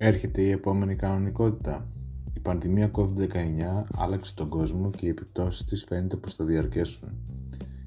[0.00, 1.88] Έρχεται η επόμενη κανονικότητα.
[2.32, 7.08] Η πανδημία COVID-19 άλλαξε τον κόσμο και οι επιπτώσεις της φαίνεται πως θα διαρκέσουν.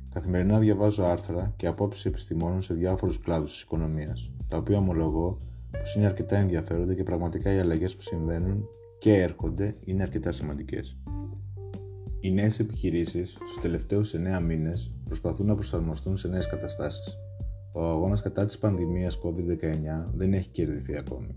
[0.09, 5.95] Καθημερινά διαβάζω άρθρα και απόψεις επιστημόνων σε διάφορους κλάδους της οικονομίας, τα οποία ομολογώ πως
[5.95, 8.67] είναι αρκετά ενδιαφέροντα και πραγματικά οι αλλαγές που συμβαίνουν
[8.99, 10.97] και έρχονται είναι αρκετά σημαντικές.
[12.19, 17.17] Οι νέες επιχειρήσεις στους τελευταίους 9 μήνες προσπαθούν να προσαρμοστούν σε νέες καταστάσεις.
[17.73, 21.35] Ο αγώνας κατά της πανδημίας COVID-19 δεν έχει κερδιθεί ακόμη.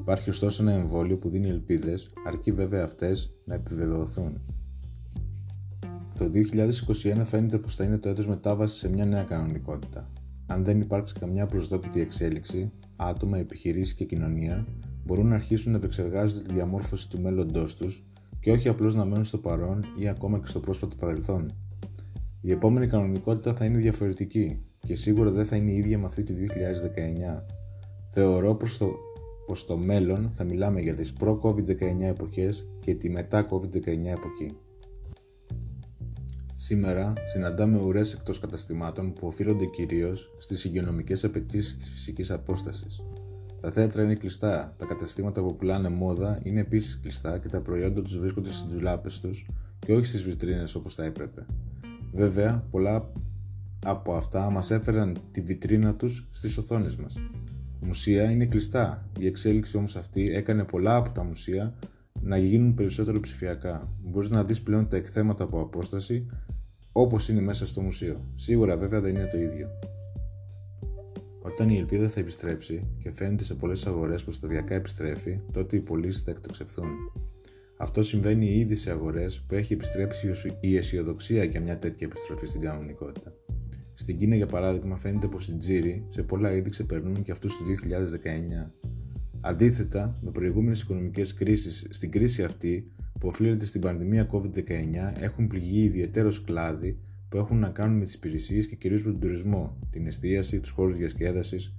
[0.00, 4.40] Υπάρχει ωστόσο ένα εμβόλιο που δίνει ελπίδες, αρκεί βέβαια αυτές να επιβεβαιωθούν.
[6.18, 6.28] Το
[7.18, 10.08] 2021 φαίνεται πως θα είναι το έτος μετάβασης σε μια νέα κανονικότητα.
[10.46, 14.66] Αν δεν υπάρξει καμιά προσδόκητη εξέλιξη, άτομα, επιχειρήσεις και κοινωνία
[15.04, 18.04] μπορούν να αρχίσουν να επεξεργάζονται τη διαμόρφωση του μέλλοντός τους
[18.40, 21.52] και όχι απλώς να μένουν στο παρόν ή ακόμα και στο πρόσφατο παρελθόν.
[22.40, 26.22] Η επόμενη κανονικότητα θα είναι διαφορετική και σίγουρα δεν θα είναι η ίδια με αυτή
[26.22, 27.42] του 2019.
[28.10, 28.94] Θεωρώ πως το,
[29.50, 34.56] πως στο μέλλον θα μιλάμε για τις προ-COVID-19 εποχές και τη μετά-COVID-19 εποχή.
[36.56, 43.04] Σήμερα συναντάμε ουρές εκτός καταστημάτων που οφείλονται κυρίως στις υγειονομικές απαιτήσεις της φυσικής απόστασης.
[43.60, 48.02] Τα θέατρα είναι κλειστά, τα καταστήματα που πουλάνε μόδα είναι επίσης κλειστά και τα προϊόντα
[48.02, 49.46] τους βρίσκονται στις ντουλάπες τους
[49.78, 51.46] και όχι στις βιτρίνες όπως θα έπρεπε.
[52.12, 53.12] Βέβαια, πολλά
[53.84, 57.16] από αυτά μας έφεραν τη βιτρίνα τους στις οθόνες μας.
[57.80, 59.08] Μουσεία είναι κλειστά.
[59.18, 61.74] Η εξέλιξη όμως αυτή έκανε πολλά από τα μουσεία
[62.22, 63.88] να γίνουν περισσότερο ψηφιακά.
[64.02, 66.26] Μπορείς να δεις πλέον τα εκθέματα από απόσταση
[66.92, 68.24] όπως είναι μέσα στο μουσείο.
[68.34, 69.68] Σίγουρα βέβαια δεν είναι το ίδιο.
[71.42, 75.80] Όταν η ελπίδα θα επιστρέψει και φαίνεται σε πολλές αγορές που σταδιακά επιστρέφει, τότε οι
[75.80, 76.88] πωλήσει θα εκτοξευθούν.
[77.76, 82.60] Αυτό συμβαίνει ήδη σε αγορές που έχει επιστρέψει η αισιοδοξία για μια τέτοια επιστροφή στην
[82.60, 83.32] κανονικότητα.
[84.00, 87.64] Στην Κίνα, για παράδειγμα, φαίνεται πως οι τζίροι σε πολλά είδη ξεπερνούν και αυτούς του
[87.64, 88.70] 2019.
[89.40, 95.82] Αντίθετα, με προηγούμενες οικονομικές κρίσεις, στην κρίση αυτή που οφείλεται στην πανδημία COVID-19 έχουν πληγεί
[95.82, 100.06] ιδιαίτερω κλάδοι που έχουν να κάνουν με τις υπηρεσίες και κυρίως με τον τουρισμό, την
[100.06, 101.78] εστίαση, τους χώρους διασκέδασης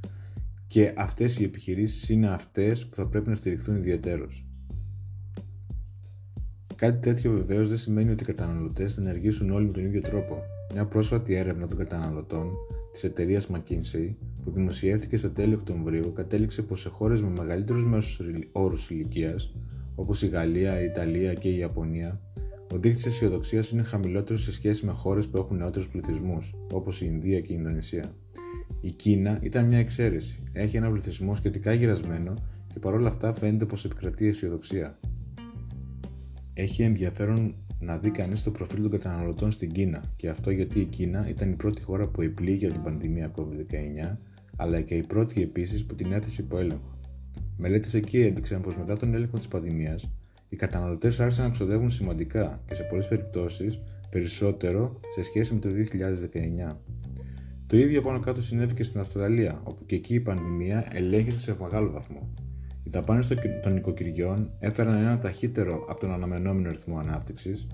[0.68, 4.28] και αυτές οι επιχειρήσεις είναι αυτές που θα πρέπει να στηριχθούν ιδιαίτερω.
[6.76, 10.44] Κάτι τέτοιο βεβαίως δεν σημαίνει ότι οι καταναλωτές θα ενεργήσουν όλοι με τον ίδιο τρόπο.
[10.74, 12.52] Μια πρόσφατη έρευνα των καταναλωτών
[12.92, 18.22] της εταιρείας McKinsey που δημοσιεύτηκε στα τέλη Οκτωβρίου κατέληξε πως σε χώρες με μεγαλύτερους μέσους
[18.52, 19.56] όρους ηλικίας,
[19.96, 22.22] όπως η Γαλλία, η Ιταλία και η Ιαπωνία,
[22.74, 27.06] ο δείκτης αισιοδοξίας είναι χαμηλότερος σε σχέση με χώρες που έχουν νεότερους πληθυσμούς, όπως η
[27.10, 28.16] Ινδία και η Ινδονησία.
[28.82, 30.44] Η Κίνα ήταν μια εξαίρεση.
[30.52, 32.34] Έχει ένα πληθυσμό σχετικά γυρασμένο
[32.74, 34.98] και παρόλα αυτά φαίνεται πως επικρατεί αισιοδοξία.
[36.54, 40.86] Έχει ενδιαφέρον να δει κανείς το προφίλ των καταναλωτών στην Κίνα και αυτό γιατί η
[40.86, 44.18] Κίνα ήταν η πρώτη χώρα που επλήγει από την πανδημία COVID-19
[44.56, 46.98] αλλά και η πρώτη επίσης που την έθεσε υπό έλεγχο.
[47.58, 50.12] Μελέτες εκεί έδειξαν πως μετά τον έλεγχο της πανδημίας,
[50.50, 55.70] οι καταναλωτές άρχισαν να ξοδεύουν σημαντικά και σε πολλές περιπτώσεις περισσότερο σε σχέση με το
[55.70, 56.78] 2019.
[57.68, 61.56] Το ίδιο πάνω κάτω συνέβη και στην Αυστραλία, όπου και εκεί η πανδημία ελέγχεται σε
[61.60, 62.30] μεγάλο βαθμό.
[62.84, 63.28] Οι δαπάνες
[63.64, 67.68] των νοικοκυριών έφεραν ένα ταχύτερο από τον αναμενόμενο ρυθμό ανάπτυξης,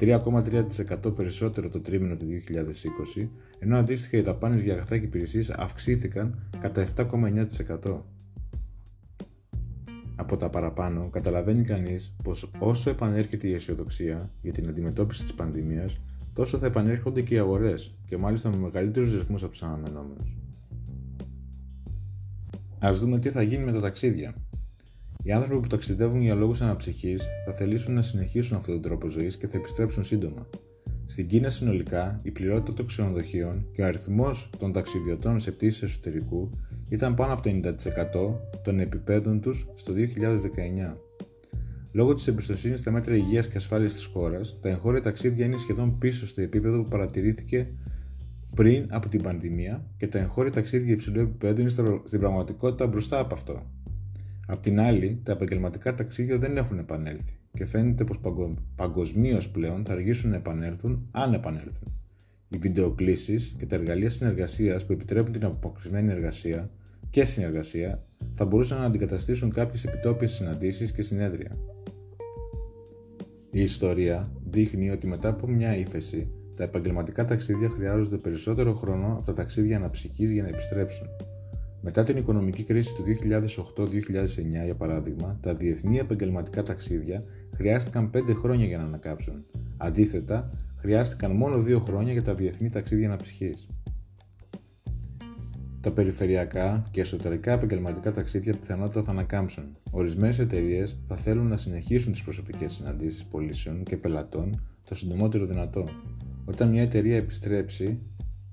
[0.00, 6.48] 3,3% περισσότερο το τρίμηνο του 2020, ενώ αντίστοιχα οι δαπάνες για αγαθά και υπηρεσίες αυξήθηκαν
[6.60, 8.04] κατά 7,9%.
[10.16, 16.00] Από τα παραπάνω, καταλαβαίνει κανείς πως όσο επανέρχεται η αισιοδοξία για την αντιμετώπιση της πανδημίας,
[16.32, 20.36] τόσο θα επανέρχονται και οι αγορές, και μάλιστα με μεγαλύτερους ρυθμούς από τους αναμενόμενους.
[22.86, 24.34] Α δούμε τι θα γίνει με τα ταξίδια.
[25.26, 29.36] Οι άνθρωποι που ταξιδεύουν για λόγους αναψυχής θα θελήσουν να συνεχίσουν αυτόν τον τρόπο ζωής
[29.36, 30.46] και θα επιστρέψουν σύντομα.
[31.06, 36.50] Στην Κίνα συνολικά, η πληρότητα των ξενοδοχείων και ο αριθμός των ταξιδιωτών σε πτήσεις εσωτερικού
[36.88, 40.96] ήταν πάνω από το 90% των επιπέδων τους στο 2019.
[41.92, 45.98] Λόγω της εμπιστοσύνης στα μέτρα υγείας και ασφάλειας της χώρας, τα εγχώρια ταξίδια είναι σχεδόν
[45.98, 47.68] πίσω στο επίπεδο που παρατηρήθηκε
[48.54, 51.70] πριν από την πανδημία και τα εγχώρια ταξίδια υψηλού επίπεδου είναι
[52.04, 53.73] στην πραγματικότητα μπροστά από αυτό.
[54.46, 58.20] Απ' την άλλη, τα επαγγελματικά ταξίδια δεν έχουν επανέλθει και φαίνεται πως
[58.74, 61.92] παγκοσμίως πλέον θα αργήσουν να επανέλθουν αν επανέλθουν.
[62.48, 66.70] Οι βιντεοκλήσεις και τα εργαλεία συνεργασίας που επιτρέπουν την αποκρισμένη εργασία
[67.10, 68.02] και συνεργασία
[68.34, 71.56] θα μπορούσαν να αντικαταστήσουν κάποιες επιτόπιες συναντήσεις και συνέδρια.
[73.50, 79.22] Η ιστορία δείχνει ότι μετά από μια ύφεση, τα επαγγελματικά ταξίδια χρειάζονται περισσότερο χρόνο από
[79.24, 81.06] τα ταξίδια αναψυχής για να επιστρέψουν.
[81.86, 83.02] Μετά την οικονομική κρίση του
[83.76, 89.44] 2008-2009, για παράδειγμα, τα διεθνή επαγγελματικά ταξίδια χρειάστηκαν 5 χρόνια για να ανακάψουν.
[89.76, 93.68] Αντίθετα, χρειάστηκαν μόνο 2 χρόνια για τα διεθνή ταξίδια αναψυχής.
[95.80, 99.64] Τα περιφερειακά και εσωτερικά επαγγελματικά ταξίδια πιθανότατα θα ανακάμψουν.
[99.90, 105.88] Ορισμένες εταιρείες θα θέλουν να συνεχίσουν τις προσωπικές συναντήσεις πωλήσεων και πελατών το συντομότερο δυνατό.
[106.44, 107.98] Όταν μια εταιρεία επιστρέψει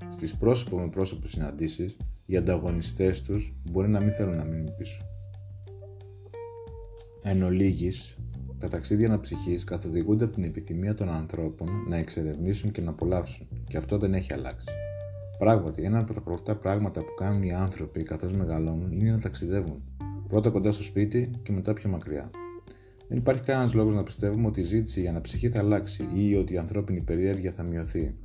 [0.10, 1.98] στις πρόσωπο με πρόσωπο συναντήσεις,
[2.32, 5.06] οι ανταγωνιστές τους μπορεί να μην θέλουν να μείνουν πίσω.
[7.24, 8.18] Εν ολίγης,
[8.58, 13.78] τα ταξίδια αναψυχής καθοδηγούνται από την επιθυμία των ανθρώπων να εξερευνήσουν και να απολαύσουν, και
[13.78, 14.70] αυτό δεν έχει αλλάξει.
[15.38, 19.84] Πράγματι, ένα από τα πρώτα πράγματα που κάνουν οι άνθρωποι καθώς μεγαλώνουν είναι να ταξιδεύουν.
[20.28, 22.30] Πρώτα κοντά στο σπίτι και μετά πιο μακριά.
[23.08, 26.54] Δεν υπάρχει κανένας λόγος να πιστεύουμε ότι η ζήτηση για αναψυχή θα αλλάξει ή ότι
[26.54, 28.16] η ανθρώπινη περιέργεια θα μειωθεί.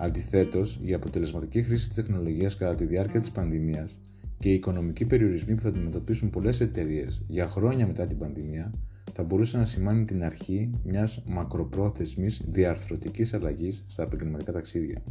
[0.00, 3.98] Αντιθέτως, η αποτελεσματική χρήση της τεχνολογίας κατά τη διάρκεια της πανδημίας
[4.38, 8.72] και οι οικονομικοί περιορισμοί που θα αντιμετωπίσουν πολλές εταιρείες για χρόνια μετά την πανδημία
[9.12, 15.02] θα μπορούσε να σημάνει την αρχή μιας μακροπρόθεσμης διαρθρωτικής αλλαγής στα επαγγελματικά ταξίδια.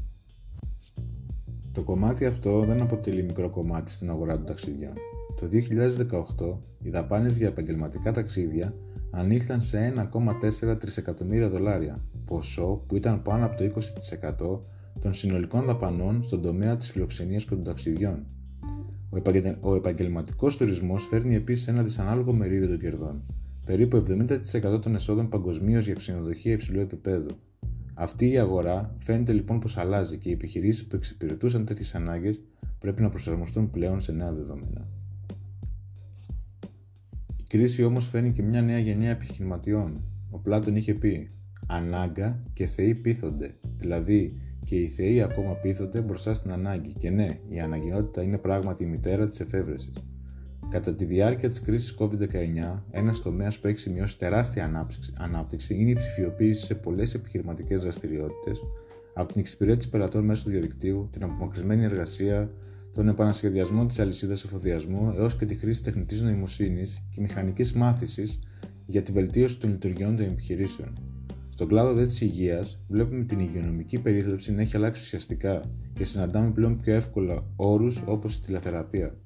[1.72, 4.94] Το κομμάτι αυτό δεν αποτελεί μικρό κομμάτι στην αγορά των ταξιδιών.
[5.40, 8.74] Το 2018 οι δαπάνες για επαγγελματικά ταξίδια
[9.12, 16.24] ανήλθαν σε 1,4 τρισεκατομμύρια δολάρια, ποσό που ήταν πάνω από το 20% των συνολικών δαπανών
[16.24, 18.26] στον τομέα της φιλοξενίας και των ταξιδιών.
[19.60, 23.24] Ο επαγγελματικός τουρισμός φέρνει επίσης ένα δυσανάλογο μερίδιο των κερδών,
[23.66, 27.30] περίπου 70% των εσόδων παγκοσμίως για ξενοδοχεία υψηλού επίπεδου.
[27.94, 32.40] Αυτή η αγορά φαίνεται λοιπόν πως αλλάζει και οι επιχειρήσεις που εξυπηρετούσαν τέτοιες ανάγκες
[32.80, 34.88] πρέπει να προσαρμοστούν πλέον σε νέα δεδομένα.
[37.38, 40.02] Η κρίση όμως φέρνει και μια νέα γενιά επιχειρηματιών.
[40.30, 41.32] Ο Πλάτων είχε πει:
[41.68, 43.56] Ανάγκα και θεοί πείθονται.
[43.78, 46.94] Δηλαδή, και οι θεοί ακόμα πείθονται μπροστά στην ανάγκη.
[47.00, 49.94] Και ναι, η αναγκαιότητα είναι πράγματι η μητέρα της εφεύρεσης.
[50.70, 55.94] Κατά τη διάρκεια της κρίσης COVID-19, ένας τομέας που έχει σημειώσει τεράστια ανάπτυξη είναι η
[55.94, 58.62] ψηφιοποίηση σε πολλές επιχειρηματικές δραστηριότητες,
[59.14, 62.52] από την εξυπηρέτηση πελατών μέσω του διαδικτύου, την απομακρυσμένη εργασία,
[62.94, 68.40] τον επανασχεδιασμό της αλυσίδας εφοδιασμού έως και τη χρήση τεχνητής νοημοσύνης και μηχανικής μάθησης
[68.86, 71.17] για τη βελτίωση των λειτουργιών των επιχειρήσεων.
[71.58, 75.62] Στον κλάδο δε της υγείας, βλέπουμε την υγειονομική περίθαλψη να έχει αλλάξει ουσιαστικά
[75.94, 79.18] και συναντάμε πλέον πιο εύκολα όρους όπως η τηλεθεραπεία.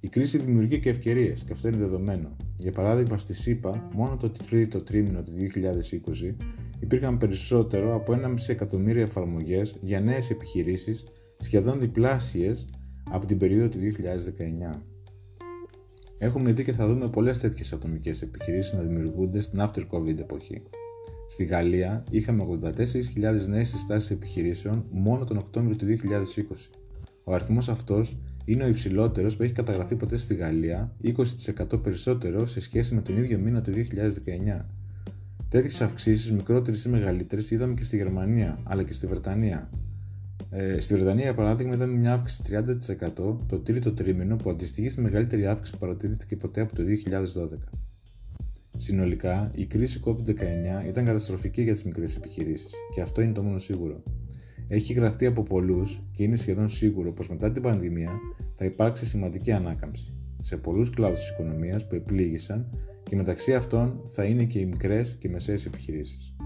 [0.00, 2.36] Η κρίση δημιουργεί και ευκαιρίες, και αυτό είναι δεδομένο.
[2.56, 6.36] Για παράδειγμα, στη ΣΥΠΑ, μόνο το τρίτο τρίμηνο του 2020
[6.80, 11.04] υπήρχαν περισσότερο από 1,5 εκατομμύριο εφαρμογές για νέες επιχειρήσεις,
[11.38, 12.66] σχεδόν διπλάσιες
[13.10, 14.82] από την περίοδο του 2019.
[16.18, 20.62] Έχουμε δει και θα δούμε πολλές τέτοιες ατομικές επιχειρήσεις να δημιουργούνται στην after COVID εποχή.
[21.28, 26.70] Στη Γαλλία είχαμε 84.000 νέες συστάσεις επιχειρήσεων μόνο τον Οκτώβριο του 2020.
[27.24, 32.60] Ο αριθμός αυτός είναι ο υψηλότερος που έχει καταγραφεί ποτέ στη Γαλλία, 20% περισσότερο σε
[32.60, 34.66] σχέση με τον ίδιο μήνα του 2019.
[35.48, 39.70] Τέτοιες αυξήσεις, μικρότερες ή μεγαλύτερες, είδαμε και στη Γερμανία, αλλά και στη Βρετανία.
[40.50, 45.00] Ε, στη Βρετανία, για παράδειγμα, είδαμε μια αύξηση 30% το τρίτο τρίμηνο που αντιστοιχεί στη
[45.00, 47.46] μεγαλύτερη αύξηση που παρατηρήθηκε ποτέ από το 2012.
[48.76, 53.58] Συνολικά, η κρίση COVID-19 ήταν καταστροφική για τις μικρές επιχειρήσεις, και αυτό είναι το μόνο
[53.58, 54.02] σίγουρο.
[54.68, 58.10] Έχει γραφτεί από πολλούς και είναι σχεδόν σίγουρο πως μετά την πανδημία
[58.54, 64.24] θα υπάρξει σημαντική ανάκαμψη σε πολλούς κλάδους της οικονομίας που επλήγησαν και μεταξύ αυτών θα
[64.24, 66.36] είναι και οι μικρές και μεσαίες επιχειρήσεις.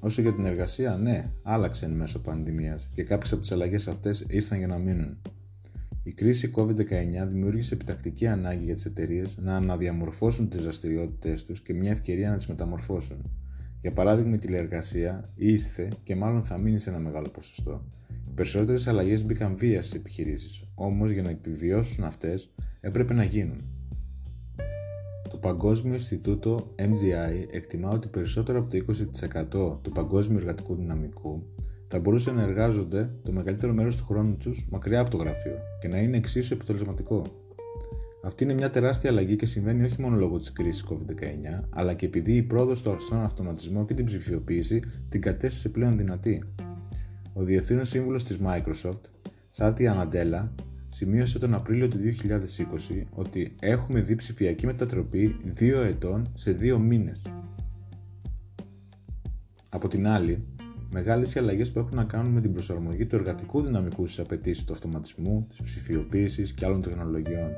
[0.00, 4.26] Όσο για την εργασία, ναι, άλλαξε εν μέσω πανδημίας και κάποιες από τις αλλαγές αυτές
[4.28, 5.18] ήρθαν για να μείνουν.
[6.16, 11.74] Η κρίση COVID-19 δημιούργησε επιτακτική ανάγκη για τις εταιρείες να αναδιαμορφώσουν τις δραστηριότητέ τους και
[11.74, 13.30] μια ευκαιρία να τις μεταμορφώσουν.
[13.80, 17.84] Για παράδειγμα, η τηλεεργασία ήρθε και μάλλον θα μείνει σε ένα μεγάλο ποσοστό.
[18.28, 23.64] Οι περισσότερες αλλαγές μπήκαν βία στις επιχειρήσεις, όμως για να επιβιώσουν αυτές έπρεπε να γίνουν.
[25.30, 31.42] Το Παγκόσμιο Ινστιτούτο MGI εκτιμά ότι περισσότερο από το 20% του παγκόσμιου εργατικού δυναμικού
[31.88, 35.88] θα μπορούσε να εργάζονται το μεγαλύτερο μέρος του χρόνου τους μακριά από το γραφείο και
[35.88, 37.22] να είναι εξίσου επιτελεσματικό.
[38.24, 42.06] Αυτή είναι μια τεράστια αλλαγή και συμβαίνει όχι μόνο λόγω της κρίσης COVID-19, αλλά και
[42.06, 46.42] επειδή η πρόοδος στον αυτοματισμό και την ψηφιοποίηση την κατέστησε πλέον δυνατή.
[47.32, 49.00] Ο Διευθύνων Σύμβουλος της Microsoft,
[49.48, 50.54] Σάτι Αναντέλα,
[50.90, 57.26] σημείωσε τον Απρίλιο του 2020 ότι έχουμε δει ψηφιακή μετατροπή 2 ετών σε 2 μήνες.
[59.68, 60.44] Από την άλλη,
[60.90, 64.64] μεγάλες οι αλλαγέ που έχουν να κάνουν με την προσαρμογή του εργατικού δυναμικού στις απαιτήσεις
[64.64, 67.50] του αυτοματισμού, της ψηφιοποίησης και άλλων τεχνολογιών.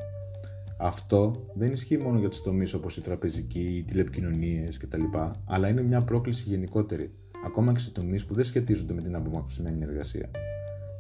[0.81, 5.03] Αυτό δεν ισχύει μόνο για του τομείς όπως η τραπεζική, οι τηλεπικοινωνίες κτλ.,
[5.45, 7.11] αλλά είναι μια πρόκληση γενικότερη,
[7.47, 10.31] ακόμα και σε τομείς που δεν σχετίζονται με την απομακρυσμένη εργασία.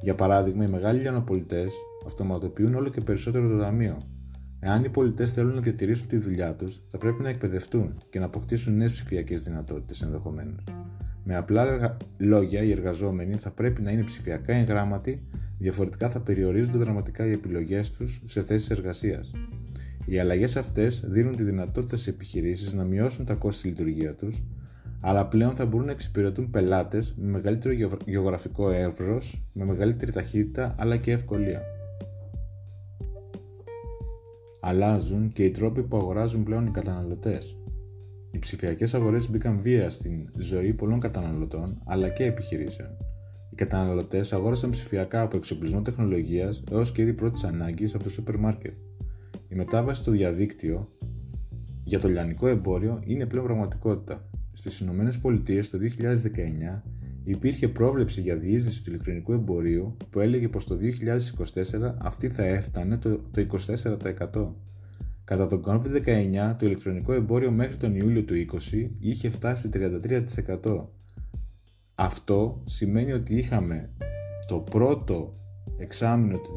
[0.03, 1.73] Για παράδειγμα, οι μεγάλοι λιανοπολιτές
[2.07, 4.03] αυτοματοποιούν όλο και περισσότερο το ταμείο.
[4.61, 8.25] Εάν οι πολιτές θέλουν να διατηρήσουν τη δουλειά τους, θα πρέπει να εκπαιδευτούν και να
[8.25, 10.65] αποκτήσουν νέες ψηφιακές δυνατότητες ενδεχομένως.
[11.31, 15.23] Με απλά λόγια, οι εργαζόμενοι θα πρέπει να είναι ψηφιακά εγγράμματοι
[15.59, 19.33] διαφορετικά θα περιορίζονται δραματικά οι επιλογές τους σε θέσεις εργασίας.
[20.05, 24.43] Οι αλλαγές αυτές δίνουν τη δυνατότητα στις επιχειρήσεις να μειώσουν τα κόστη λειτουργία τους,
[25.01, 30.97] αλλά πλέον θα μπορούν να εξυπηρετούν πελάτες με μεγαλύτερο γεωγραφικό εύρος, με μεγαλύτερη ταχύτητα αλλά
[30.97, 31.63] και ευκολία.
[34.61, 37.57] Αλλάζουν και οι τρόποι που αγοράζουν πλέον οι καταναλωτές.
[38.31, 42.89] Οι ψηφιακές αγορές μπήκαν βία στην ζωή πολλών καταναλωτών αλλά και επιχειρήσεων.
[43.51, 48.37] Οι καταναλωτές αγόρασαν ψηφιακά από εξοπλισμό τεχνολογίας έως και είδη πρώτης ανάγκης από το σούπερ
[48.37, 48.75] μάρκετ.
[49.49, 50.89] Η μετάβαση στο διαδίκτυο
[51.85, 54.29] για το λιανικό εμπόριο είναι πλέον πραγματικότητα.
[54.53, 55.09] Στις ΗΠΑ
[55.71, 55.79] το
[56.77, 56.83] 2019
[57.25, 60.77] υπήρχε πρόβλεψη για διείσδυση του ηλεκτρονικού εμπορίου που έλεγε πως το
[61.55, 63.21] 2024 αυτή θα έφτανε το,
[64.33, 64.49] 24%.
[65.29, 68.35] Κατά τον COVID-19 το ηλεκτρονικό εμπόριο μέχρι τον Ιούλιο του
[68.73, 69.69] 2020 είχε φτάσει
[70.63, 70.85] 33%.
[71.95, 73.91] Αυτό σημαίνει ότι είχαμε
[74.47, 75.35] το πρώτο
[75.79, 76.51] εξάμεινο του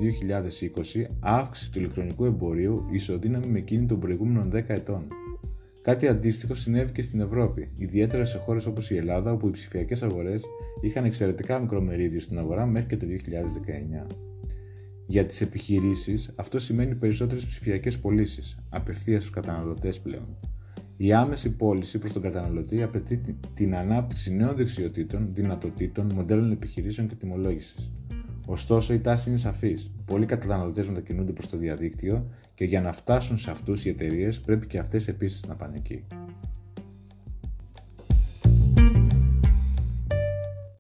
[0.96, 5.08] 2020 αύξηση του ηλεκτρονικού εμπορίου ισοδύναμη με εκείνη των προηγούμενων 10 ετών.
[5.82, 10.04] Κάτι αντίστοιχο συνέβη και στην Ευρώπη, ιδιαίτερα σε χώρες όπως η Ελλάδα, όπου οι ψηφιακές
[10.04, 10.46] αγορές
[10.82, 14.31] είχαν εξαιρετικά μικρό μερίδιο στην αγορά μέχρι και το 2019.
[15.12, 20.36] Για τις επιχειρήσεις, αυτό σημαίνει περισσότερες ψηφιακές πωλήσεις, απευθείας στους καταναλωτές πλέον.
[20.98, 23.22] Η άμεση πώληση προς τον καταναλωτή απαιτεί
[23.54, 27.92] την ανάπτυξη νέων δεξιοτήτων, δυνατοτήτων, μοντέλων επιχειρήσεων και τιμολόγησης.
[28.46, 29.92] Ωστόσο, η τάση είναι σαφής.
[30.06, 34.68] Πολλοί καταναλωτές μετακινούνται προς το διαδίκτυο και για να φτάσουν σε αυτούς οι εταιρείες πρέπει
[34.68, 36.04] και αυτές επίσης να πάνε εκεί.